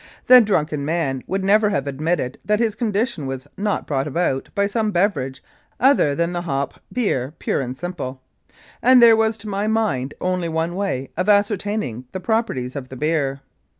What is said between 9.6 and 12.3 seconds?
mind only one way of ascertaining the